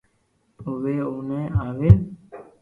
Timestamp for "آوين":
1.63-1.99